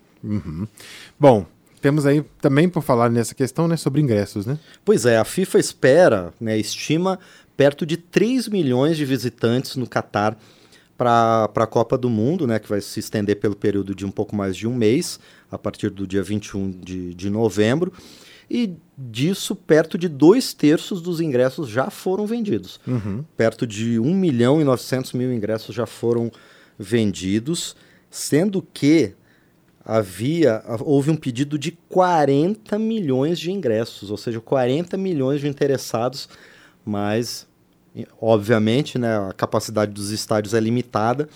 Bom, 1.19 1.45
temos 1.81 2.05
aí 2.05 2.23
também 2.41 2.69
por 2.69 2.81
falar 2.81 3.09
nessa 3.09 3.33
questão, 3.33 3.67
né, 3.67 3.77
sobre 3.77 4.01
ingressos, 4.01 4.45
né? 4.45 4.57
Pois 4.83 5.05
é, 5.05 5.17
a 5.17 5.23
FIFA 5.23 5.59
espera, 5.59 6.33
né, 6.39 6.57
estima 6.57 7.19
perto 7.55 7.85
de 7.85 7.97
3 7.97 8.47
milhões 8.47 8.97
de 8.97 9.05
visitantes 9.05 9.75
no 9.75 9.87
Catar 9.87 10.37
para 10.97 11.49
a 11.55 11.67
Copa 11.67 11.97
do 11.97 12.09
Mundo, 12.09 12.45
né, 12.45 12.59
que 12.59 12.67
vai 12.67 12.81
se 12.81 12.99
estender 12.99 13.37
pelo 13.37 13.55
período 13.55 13.95
de 13.95 14.05
um 14.05 14.11
pouco 14.11 14.35
mais 14.35 14.55
de 14.55 14.67
um 14.67 14.75
mês, 14.75 15.19
a 15.49 15.57
partir 15.57 15.89
do 15.89 16.05
dia 16.05 16.21
21 16.21 16.71
de, 16.71 17.13
de 17.13 17.29
novembro. 17.29 17.91
E 18.49 18.75
disso, 18.97 19.55
perto 19.55 19.97
de 19.97 20.07
dois 20.07 20.53
terços 20.53 21.01
dos 21.01 21.21
ingressos 21.21 21.69
já 21.69 21.89
foram 21.89 22.25
vendidos. 22.25 22.79
Perto 23.37 23.67
de 23.67 23.99
1 23.99 24.13
milhão 24.13 24.59
e 24.59 24.63
900 24.63 25.13
mil 25.13 25.31
ingressos 25.31 25.75
já 25.75 25.85
foram 25.85 26.31
vendidos, 26.77 27.75
sendo 28.09 28.61
que 28.61 29.13
havia 29.83 30.63
houve 30.81 31.09
um 31.09 31.15
pedido 31.15 31.57
de 31.57 31.71
40 31.89 32.77
milhões 32.77 33.39
de 33.39 33.51
ingressos, 33.51 34.11
ou 34.11 34.17
seja, 34.17 34.39
40 34.39 34.97
milhões 34.97 35.41
de 35.41 35.47
interessados, 35.47 36.29
mas 36.85 37.47
obviamente, 38.21 38.97
né, 38.97 39.17
a 39.17 39.33
capacidade 39.33 39.91
dos 39.91 40.11
estádios 40.11 40.53
é 40.53 40.59
limitada, 40.59 41.27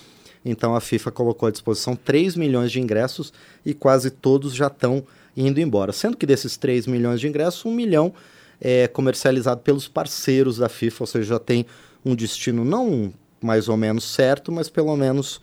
então 0.44 0.74
a 0.74 0.80
FIFA 0.80 1.10
colocou 1.10 1.48
à 1.48 1.50
disposição 1.50 1.96
3 1.96 2.36
milhões 2.36 2.70
de 2.70 2.80
ingressos 2.80 3.32
e 3.64 3.74
quase 3.74 4.10
todos 4.10 4.54
já 4.54 4.66
estão 4.66 5.04
indo 5.36 5.60
embora. 5.60 5.92
Sendo 5.92 6.16
que 6.16 6.26
desses 6.26 6.56
3 6.56 6.86
milhões 6.86 7.20
de 7.20 7.26
ingressos, 7.26 7.64
1 7.64 7.70
milhão 7.72 8.12
é 8.60 8.86
comercializado 8.86 9.62
pelos 9.62 9.88
parceiros 9.88 10.58
da 10.58 10.68
FIFA, 10.68 11.02
ou 11.02 11.06
seja, 11.06 11.28
já 11.34 11.38
tem 11.38 11.66
um 12.04 12.14
destino 12.14 12.64
não 12.64 13.12
mais 13.40 13.68
ou 13.68 13.76
menos 13.76 14.04
certo, 14.04 14.52
mas 14.52 14.68
pelo 14.68 14.96
menos 14.96 15.40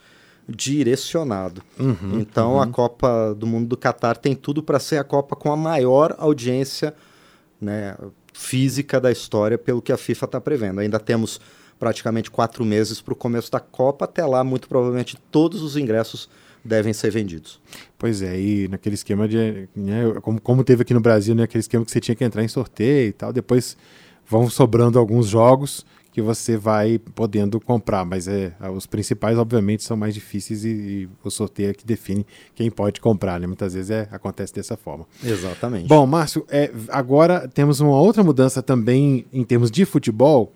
direcionado. 0.47 1.61
então 2.19 2.61
a 2.61 2.67
Copa 2.67 3.35
do 3.37 3.47
Mundo 3.47 3.67
do 3.67 3.77
Catar 3.77 4.17
tem 4.17 4.35
tudo 4.35 4.61
para 4.61 4.79
ser 4.79 4.97
a 4.97 5.03
Copa 5.03 5.35
com 5.35 5.51
a 5.51 5.57
maior 5.57 6.15
audiência 6.17 6.93
né, 7.59 7.95
física 8.33 8.99
da 8.99 9.11
história, 9.11 9.57
pelo 9.57 9.81
que 9.81 9.91
a 9.91 9.97
FIFA 9.97 10.25
está 10.25 10.41
prevendo. 10.41 10.79
Ainda 10.79 10.99
temos 10.99 11.39
praticamente 11.79 12.29
quatro 12.29 12.65
meses 12.65 13.01
para 13.01 13.13
o 13.13 13.15
começo 13.15 13.51
da 13.51 13.59
Copa. 13.59 14.05
Até 14.05 14.25
lá, 14.25 14.43
muito 14.43 14.67
provavelmente, 14.67 15.17
todos 15.31 15.61
os 15.61 15.77
ingressos 15.77 16.29
devem 16.63 16.93
ser 16.93 17.11
vendidos. 17.11 17.59
Pois 17.97 18.21
é, 18.21 18.39
e 18.39 18.67
naquele 18.67 18.95
esquema 18.95 19.27
de. 19.27 19.67
Né, 19.75 20.03
como, 20.21 20.39
como 20.39 20.63
teve 20.63 20.83
aqui 20.83 20.93
no 20.93 21.01
Brasil, 21.01 21.33
né, 21.35 21.43
aquele 21.43 21.61
esquema 21.61 21.85
que 21.85 21.91
você 21.91 21.99
tinha 21.99 22.15
que 22.15 22.23
entrar 22.23 22.43
em 22.43 22.47
sorteio 22.47 23.09
e 23.09 23.13
tal, 23.13 23.33
depois 23.33 23.77
vão 24.27 24.49
sobrando 24.49 24.97
alguns 24.97 25.27
jogos 25.27 25.85
que 26.11 26.21
você 26.21 26.57
vai 26.57 26.99
podendo 26.99 27.59
comprar, 27.59 28.05
mas 28.05 28.27
é, 28.27 28.53
os 28.75 28.85
principais, 28.85 29.37
obviamente, 29.37 29.83
são 29.83 29.95
mais 29.95 30.13
difíceis 30.13 30.65
e, 30.65 30.69
e 30.69 31.09
o 31.23 31.29
sorteio 31.29 31.69
é 31.69 31.73
que 31.73 31.85
define 31.85 32.25
quem 32.53 32.69
pode 32.69 32.99
comprar, 32.99 33.39
né? 33.39 33.47
Muitas 33.47 33.73
vezes 33.73 33.91
é, 33.91 34.07
acontece 34.11 34.53
dessa 34.53 34.75
forma. 34.75 35.05
Exatamente. 35.23 35.87
Bom, 35.87 36.05
Márcio, 36.05 36.45
é, 36.49 36.69
agora 36.89 37.47
temos 37.47 37.79
uma 37.79 37.99
outra 37.99 38.23
mudança 38.23 38.61
também 38.61 39.25
em 39.31 39.43
termos 39.43 39.71
de 39.71 39.85
futebol, 39.85 40.53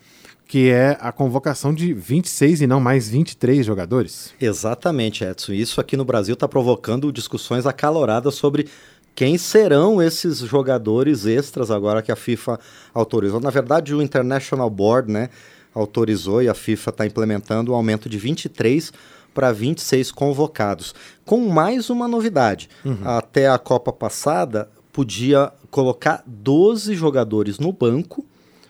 que 0.48 0.70
é 0.70 0.98
a 1.00 1.12
convocação 1.12 1.74
de 1.74 1.94
26 1.94 2.62
e 2.62 2.68
não 2.68 2.80
mais 2.80 3.10
23 3.10 3.66
jogadores. 3.66 4.34
Exatamente, 4.40 5.24
Edson. 5.24 5.54
Isso 5.54 5.82
aqui 5.82 5.98
no 5.98 6.06
Brasil 6.06 6.34
está 6.34 6.48
provocando 6.48 7.12
discussões 7.12 7.66
acaloradas 7.66 8.36
sobre 8.36 8.68
quem 9.16 9.38
serão 9.38 10.02
esses 10.02 10.40
jogadores 10.40 11.26
extras 11.26 11.72
agora 11.72 12.02
que 12.02 12.12
a 12.12 12.16
FIFA 12.16 12.60
autorizou. 12.94 13.40
Na 13.40 13.50
verdade, 13.50 13.96
o 13.96 14.02
International 14.02 14.70
Board 14.70 15.10
né, 15.10 15.30
autorizou 15.74 16.44
e 16.44 16.50
a 16.50 16.54
FIFA 16.54 16.90
está 16.90 17.06
implementando 17.06 17.72
o 17.72 17.76
aumento 17.76 18.10
de 18.10 18.18
23 18.18 18.92
para 19.34 19.54
26 19.54 20.12
convocados. 20.12 20.94
Com 21.24 21.48
mais 21.48 21.90
uma 21.90 22.08
novidade. 22.08 22.70
Até 23.04 23.50
a 23.50 23.58
Copa 23.58 23.94
passada, 23.94 24.70
podia 24.92 25.52
colocar 25.72 26.22
12 26.26 26.94
jogadores 26.96 27.58
no 27.58 27.72
banco, 27.72 28.26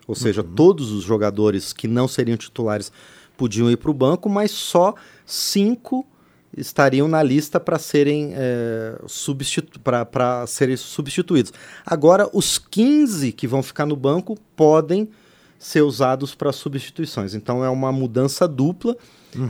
ou 0.08 0.16
seja, 0.16 0.44
todos 0.44 0.92
os 0.92 1.04
jogadores 1.04 1.74
que 1.74 1.88
não 1.88 2.08
seriam 2.08 2.38
titulares 2.38 2.92
podiam 3.36 3.70
ir 3.70 3.78
para 3.78 3.92
o 3.92 3.94
banco, 3.94 4.30
mas 4.30 4.52
só 4.52 4.94
cinco 5.25 6.06
estariam 6.58 7.08
na 7.08 7.22
lista 7.22 7.60
para 7.60 7.78
serem, 7.78 8.32
é, 8.34 8.98
substitu 9.08 9.80
serem 10.48 10.78
substituídos. 10.78 11.52
Agora, 11.86 12.30
os 12.34 12.58
15 12.58 13.32
que 13.32 13.48
vão 13.48 13.62
ficar 13.62 13.86
no 13.86 13.96
banco 13.96 14.38
podem 14.56 15.10
ser 15.60 15.82
usados 15.82 16.36
para 16.36 16.52
substituições. 16.52 17.34
Então, 17.34 17.64
é 17.64 17.70
uma 17.70 17.92
mudança 17.92 18.48
dupla 18.48 18.96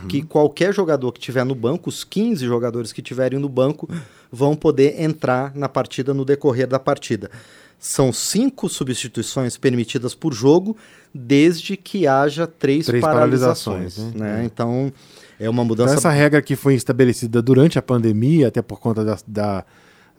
que 0.07 0.23
qualquer 0.23 0.73
jogador 0.73 1.11
que 1.11 1.19
tiver 1.19 1.45
no 1.45 1.53
banco, 1.53 1.89
os 1.89 2.03
15 2.03 2.45
jogadores 2.45 2.91
que 2.91 3.01
tiverem 3.01 3.37
no 3.37 3.47
banco, 3.47 3.87
vão 4.31 4.55
poder 4.55 4.99
entrar 4.99 5.53
na 5.55 5.69
partida 5.69 6.13
no 6.13 6.25
decorrer 6.25 6.67
da 6.67 6.79
partida. 6.79 7.29
São 7.77 8.11
cinco 8.11 8.67
substituições 8.67 9.57
permitidas 9.57 10.15
por 10.15 10.33
jogo, 10.33 10.75
desde 11.13 11.77
que 11.77 12.07
haja 12.07 12.47
três, 12.47 12.87
Três 12.87 13.01
paralisações. 13.01 13.95
paralisações, 13.95 14.15
né? 14.15 14.37
né? 14.37 14.45
Então, 14.45 14.91
é 15.39 15.49
uma 15.49 15.63
Então, 15.63 15.65
mudança 15.65 15.95
essa 15.95 16.09
regra 16.09 16.41
que 16.41 16.55
foi 16.55 16.75
estabelecida 16.75 17.41
durante 17.41 17.77
a 17.77 17.81
pandemia, 17.81 18.47
até 18.47 18.61
por 18.61 18.79
conta 18.79 19.03
das, 19.03 19.23
da- 19.27 19.65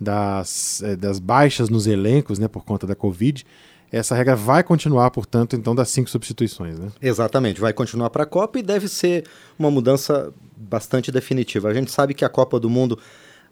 das, 0.01 0.83
eh, 0.83 0.97
das 0.97 1.19
baixas 1.19 1.69
nos 1.69 1.87
elencos, 1.87 2.39
né, 2.39 2.49
por 2.49 2.65
conta 2.65 2.87
da 2.87 2.95
Covid, 2.95 3.45
essa 3.91 4.15
regra 4.15 4.37
vai 4.37 4.63
continuar, 4.63 5.11
portanto, 5.11 5.57
então, 5.57 5.75
das 5.75 5.89
cinco 5.91 6.11
substituições. 6.11 6.79
Né? 6.79 6.89
Exatamente, 7.01 7.61
vai 7.61 7.73
continuar 7.73 8.11
para 8.11 8.25
a 8.25 8.27
Copa 8.27 8.59
e 8.59 8.63
deve 8.63 8.89
ser 8.89 9.25
uma 9.59 9.71
mudança 9.71 10.33
bastante 10.57 11.11
definitiva. 11.13 11.69
A 11.69 11.75
gente 11.75 11.91
sabe 11.91 12.13
que 12.13 12.25
a 12.25 12.29
Copa 12.29 12.59
do 12.61 12.69
Mundo 12.69 12.99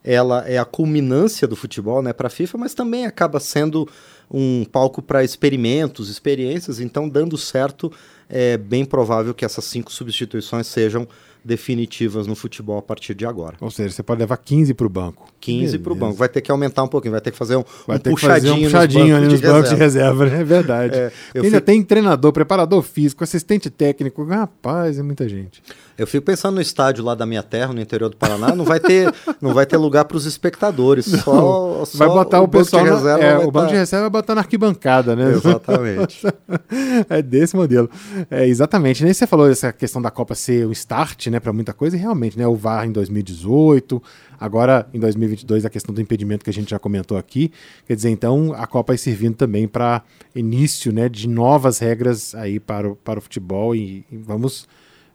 ela 0.02 0.47
é 0.47 0.59
a 0.59 0.66
culminância 0.66 1.49
do 1.49 1.56
futebol 1.56 2.02
né, 2.02 2.12
para 2.12 2.26
a 2.26 2.30
FIFA, 2.30 2.59
mas 2.59 2.75
também 2.75 3.06
acaba 3.06 3.40
sendo 3.40 3.88
um 4.30 4.64
palco 4.71 5.00
para 5.00 5.25
experimentos, 5.25 6.11
experiências, 6.11 6.78
então 6.78 7.09
dando 7.09 7.38
certo, 7.38 7.90
é 8.28 8.59
bem 8.59 8.85
provável 8.85 9.33
que 9.33 9.47
essas 9.47 9.64
cinco 9.64 9.90
substituições 9.90 10.66
sejam 10.66 11.09
definitivas 11.45 12.27
no 12.27 12.35
futebol 12.35 12.79
a 12.79 12.83
partir 12.83 13.15
de 13.15 13.27
agora. 13.27 13.57
Ou 13.61 13.71
seja, 13.71 13.91
você 13.95 14.03
pode 14.03 14.19
levar 14.21 14.37
15 14.39 14.73
para 14.75 14.87
o 14.87 14.91
banco. 14.91 15.27
15 15.41 15.79
para 15.79 15.93
o 15.93 15.97
banco. 15.97 16.15
Vai 16.15 16.29
ter 16.29 16.41
que 16.41 16.51
aumentar 16.51 16.83
um 16.83 16.89
pouquinho, 16.89 17.13
vai 17.13 17.21
ter 17.21 17.31
que 17.31 17.37
fazer 17.37 17.57
um, 17.57 17.65
Vai 17.87 17.97
um 17.97 18.01
ter 18.01 18.15
que 18.15 18.21
fazer 18.21 18.41
puxadinho, 18.49 18.55
um 18.69 18.71
puxadinho 18.71 19.17
ali 19.17 19.27
nos 19.29 19.41
bancos 19.41 19.71
de 19.71 19.77
reserva. 19.77 20.25
né? 20.27 20.41
é 20.41 20.45
verdade. 20.45 20.95
É, 21.35 21.39
Ainda 21.39 21.49
fico- 21.59 21.61
tem 21.61 21.83
treinador, 21.83 22.33
preparador 22.33 22.83
físico, 22.83 23.23
assistente 23.25 23.69
técnico. 23.69 24.25
Rapaz, 24.25 24.99
é 24.99 25.03
muita 25.03 25.29
gente. 25.29 25.63
Eu 25.99 26.07
fico 26.07 26.25
pensando 26.25 26.55
no 26.57 26.61
estádio 26.61 27.05
lá 27.05 27.15
da 27.15 27.27
minha 27.27 27.43
terra, 27.43 27.73
no 27.73 27.81
interior 27.81 28.09
do 28.09 28.17
Paraná, 28.17 28.55
não 28.55 28.65
vai 28.65 28.81
ter, 28.81 29.13
não 29.41 29.53
vai 29.53 29.67
ter 29.67 29.77
lugar 29.77 30.05
para 30.07 30.17
os 30.17 30.25
espectadores. 30.25 31.05
Só, 31.07 31.85
só 31.85 31.99
vai 31.99 32.09
botar 32.09 32.41
o, 32.41 32.47
banco 32.47 32.65
pessoal. 32.65 32.85
de 32.85 32.91
na- 32.91 32.97
reserva 32.97 33.25
é, 33.25 33.39
o 33.39 33.51
banco 33.51 33.67
tá- 33.67 33.73
de 33.73 33.79
reserva 33.79 34.03
vai 34.05 34.11
botar 34.23 34.35
na 34.35 34.41
arquibancada, 34.41 35.15
né? 35.17 35.31
Exatamente. 35.33 36.23
é 37.11 37.21
desse 37.23 37.55
modelo. 37.57 37.91
É, 38.31 38.47
exatamente. 38.47 39.05
Nem 39.05 39.13
você 39.13 39.27
falou 39.27 39.49
dessa 39.49 39.73
questão 39.73 40.01
da 40.01 40.11
Copa 40.11 40.35
ser 40.35 40.67
o 40.67 40.73
start, 40.73 41.27
né, 41.29 41.34
para 41.41 41.53
muita 41.53 41.73
coisa, 41.73 41.97
e 41.97 42.00
realmente, 42.00 42.38
né, 42.38 42.47
o 42.47 42.55
VAR 42.55 42.87
em 42.87 42.93
2018, 42.93 44.03
agora 44.38 44.88
em 44.93 44.99
2022 44.99 45.64
a 45.64 45.71
questão 45.71 45.95
do 45.95 46.00
impedimento 46.00 46.45
que 46.45 46.50
a 46.50 46.53
gente 46.53 46.71
já 46.71 46.79
comentou 46.79 47.17
aqui. 47.17 47.50
Quer 47.87 47.97
dizer, 47.97 48.11
então 48.11 48.53
a 48.55 48.67
Copa 48.67 48.93
aí 48.93 48.99
servindo 48.99 49.35
também 49.35 49.69
para 49.69 50.03
início, 50.35 50.93
né, 50.93 51.09
de 51.09 51.29
novas 51.29 51.79
regras 51.79 52.35
aí 52.35 52.59
para 52.59 52.91
o, 52.91 52.97
para 52.97 53.19
o 53.19 53.23
futebol 53.23 53.75
e, 53.75 54.05
e 54.11 54.17
vamos 54.17 54.67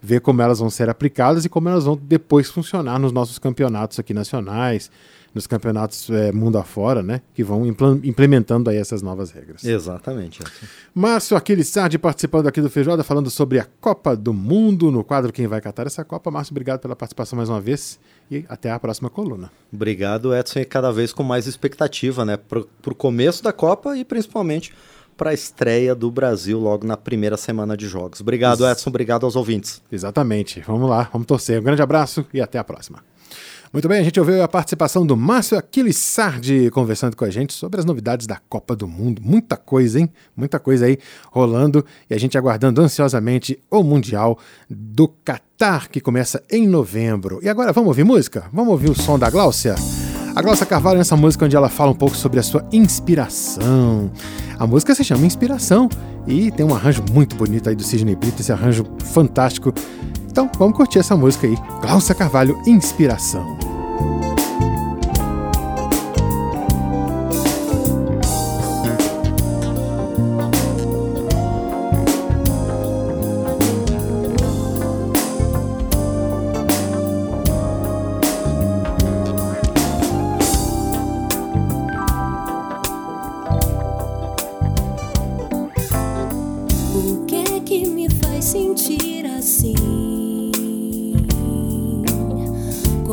ver 0.01 0.21
como 0.21 0.41
elas 0.41 0.59
vão 0.59 0.69
ser 0.69 0.89
aplicadas 0.89 1.45
e 1.45 1.49
como 1.49 1.67
elas 1.67 1.83
vão 1.83 1.99
depois 2.01 2.49
funcionar 2.49 2.99
nos 2.99 3.11
nossos 3.11 3.37
campeonatos 3.37 3.99
aqui 3.99 4.13
nacionais, 4.13 4.89
nos 5.33 5.45
campeonatos 5.47 6.09
é, 6.09 6.31
mundo 6.31 6.57
afora, 6.57 7.03
né, 7.03 7.21
que 7.33 7.43
vão 7.43 7.65
implan- 7.65 7.99
implementando 8.03 8.69
aí 8.69 8.77
essas 8.77 9.01
novas 9.01 9.31
regras. 9.31 9.63
Exatamente. 9.63 10.41
Edson. 10.41 10.65
Márcio 10.93 11.37
Aquiles 11.37 11.67
Sardi 11.67 11.97
participando 11.97 12.47
aqui 12.47 12.61
do 12.61 12.69
Feijoada, 12.69 13.03
falando 13.03 13.29
sobre 13.29 13.59
a 13.59 13.67
Copa 13.79 14.15
do 14.15 14.33
Mundo, 14.33 14.91
no 14.91 15.03
quadro 15.03 15.31
Quem 15.31 15.47
Vai 15.47 15.61
Catar 15.61 15.87
essa 15.87 16.03
Copa. 16.03 16.31
Márcio, 16.31 16.53
obrigado 16.53 16.79
pela 16.79 16.95
participação 16.95 17.37
mais 17.37 17.49
uma 17.49 17.61
vez 17.61 17.99
e 18.31 18.45
até 18.49 18.71
a 18.71 18.79
próxima 18.79 19.09
coluna. 19.09 19.51
Obrigado, 19.71 20.35
Edson, 20.35 20.59
e 20.59 20.65
cada 20.65 20.91
vez 20.91 21.13
com 21.13 21.23
mais 21.23 21.47
expectativa, 21.47 22.25
né? 22.25 22.37
Para 22.37 22.59
o 22.59 22.95
começo 22.95 23.43
da 23.43 23.53
Copa 23.53 23.97
e 23.97 24.03
principalmente 24.03 24.73
para 25.15 25.31
a 25.31 25.33
estreia 25.33 25.93
do 25.93 26.09
Brasil 26.09 26.57
logo 26.57 26.87
na 26.87 26.95
primeira 26.95 27.35
semana 27.35 27.75
de 27.75 27.87
jogos. 27.87 28.21
Obrigado, 28.21 28.65
Edson. 28.65 28.89
Obrigado 28.89 29.25
aos 29.25 29.35
ouvintes. 29.35 29.81
Exatamente. 29.91 30.63
Vamos 30.65 30.89
lá, 30.89 31.09
vamos 31.11 31.27
torcer. 31.27 31.59
Um 31.59 31.63
grande 31.63 31.81
abraço 31.81 32.25
e 32.33 32.39
até 32.39 32.57
a 32.57 32.63
próxima. 32.63 33.03
Muito 33.71 33.87
bem, 33.87 33.99
a 33.99 34.03
gente 34.03 34.19
ouviu 34.19 34.41
a 34.41 34.47
participação 34.47 35.05
do 35.05 35.15
Márcio 35.15 35.55
Aquilissardi 35.55 36.71
conversando 36.71 37.15
com 37.15 37.23
a 37.23 37.29
gente 37.29 37.53
sobre 37.53 37.79
as 37.79 37.85
novidades 37.85 38.25
da 38.25 38.41
Copa 38.49 38.75
do 38.75 38.87
Mundo. 38.87 39.21
Muita 39.23 39.55
coisa, 39.55 39.99
hein? 39.99 40.09
Muita 40.35 40.57
coisa 40.57 40.87
aí 40.87 40.97
rolando 41.31 41.85
e 42.09 42.15
a 42.15 42.17
gente 42.17 42.35
aguardando 42.35 42.81
ansiosamente 42.81 43.59
o 43.69 43.83
Mundial 43.83 44.39
do 44.67 45.07
Catar, 45.07 45.87
que 45.87 46.01
começa 46.01 46.43
em 46.49 46.67
novembro. 46.67 47.39
E 47.43 47.47
agora, 47.47 47.71
vamos 47.71 47.89
ouvir 47.89 48.03
música? 48.03 48.45
Vamos 48.51 48.71
ouvir 48.71 48.89
o 48.89 48.95
som 48.95 49.19
da 49.19 49.29
Gláucia? 49.29 49.75
A 50.35 50.41
Glaucia 50.41 50.65
Carvalho 50.65 50.97
nessa 50.97 51.15
música 51.15 51.45
onde 51.45 51.55
ela 51.55 51.69
fala 51.69 51.91
um 51.91 51.95
pouco 51.95 52.17
sobre 52.17 52.39
a 52.39 52.43
sua 52.43 52.67
inspiração. 52.71 54.11
A 54.57 54.65
música 54.65 54.95
se 54.95 55.03
chama 55.03 55.27
Inspiração 55.27 55.87
e 56.25 56.51
tem 56.51 56.65
um 56.65 56.73
arranjo 56.73 57.03
muito 57.11 57.35
bonito 57.35 57.69
aí 57.69 57.75
do 57.75 57.83
Sidney 57.83 58.15
Brito, 58.15 58.41
esse 58.41 58.51
arranjo 58.51 58.83
fantástico 59.13 59.71
então 60.29 60.49
vamos 60.57 60.75
curtir 60.75 60.99
essa 60.99 61.15
música 61.15 61.47
aí. 61.47 61.57
Glaucia 61.81 62.15
Carvalho, 62.15 62.61
Inspiração. 62.65 63.68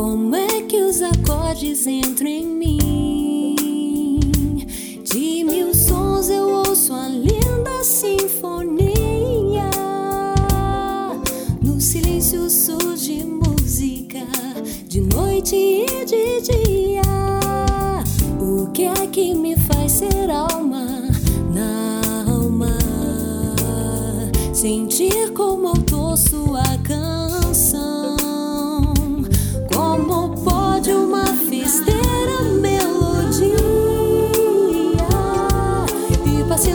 Como 0.09 0.33
é 0.37 0.61
que 0.61 0.81
os 0.81 1.01
acordes 1.01 1.85
entram 1.85 2.29
em 2.29 2.45
mim? 2.45 3.55
De 5.03 5.43
mil 5.43 5.73
sons 5.73 6.29
eu 6.29 6.47
ouço 6.65 6.93
a 6.93 7.09
linda 7.09 7.83
sinfonia. 7.83 8.89
No 11.61 11.81
silêncio 11.81 12.49
surge 12.49 13.25
música, 13.25 14.25
de 14.87 15.01
noite 15.01 15.57
e 15.57 16.05
de 16.05 16.39
dia. 16.39 17.01
O 18.39 18.71
que 18.71 18.83
é 18.83 19.07
que 19.07 19.33
me 19.33 19.57
faz 19.57 19.91
ser 19.91 20.29
alma? 20.31 20.85
Na 21.53 22.31
alma, 22.31 22.77
sentir 24.53 25.26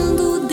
Quando 0.03 0.52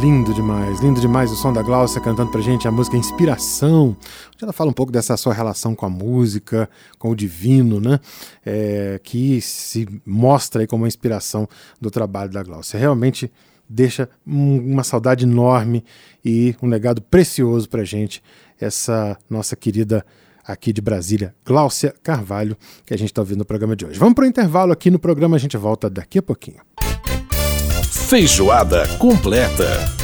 lindo 0.00 0.32
demais 1.00 1.30
o 1.30 1.36
som 1.36 1.52
da 1.52 1.62
Glaucia 1.62 2.00
cantando 2.00 2.30
pra 2.30 2.40
gente 2.40 2.68
a 2.68 2.70
música 2.70 2.96
Inspiração, 2.96 3.96
onde 4.34 4.42
ela 4.42 4.52
fala 4.52 4.70
um 4.70 4.74
pouco 4.74 4.92
dessa 4.92 5.16
sua 5.16 5.32
relação 5.32 5.74
com 5.74 5.86
a 5.86 5.90
música, 5.90 6.68
com 6.98 7.10
o 7.10 7.16
divino, 7.16 7.80
né? 7.80 8.00
É, 8.44 9.00
que 9.02 9.40
se 9.40 9.88
mostra 10.04 10.62
aí 10.62 10.66
como 10.66 10.82
uma 10.82 10.88
inspiração 10.88 11.48
do 11.80 11.90
trabalho 11.90 12.30
da 12.30 12.42
Glaucia. 12.42 12.78
Realmente 12.78 13.30
deixa 13.68 14.08
uma 14.26 14.84
saudade 14.84 15.24
enorme 15.24 15.84
e 16.24 16.54
um 16.62 16.68
legado 16.68 17.00
precioso 17.00 17.68
pra 17.68 17.84
gente, 17.84 18.22
essa 18.60 19.16
nossa 19.28 19.56
querida 19.56 20.04
aqui 20.46 20.72
de 20.72 20.80
Brasília, 20.82 21.34
Gláucia 21.44 21.94
Carvalho, 22.02 22.56
que 22.84 22.92
a 22.92 22.98
gente 22.98 23.08
está 23.10 23.22
ouvindo 23.22 23.38
no 23.38 23.44
programa 23.44 23.74
de 23.74 23.86
hoje. 23.86 23.98
Vamos 23.98 24.14
para 24.14 24.24
o 24.24 24.28
intervalo 24.28 24.72
aqui 24.72 24.90
no 24.90 24.98
programa, 24.98 25.36
a 25.36 25.40
gente 25.40 25.56
volta 25.56 25.88
daqui 25.88 26.18
a 26.18 26.22
pouquinho. 26.22 26.60
Feijoada 28.06 28.86
completa. 28.98 30.03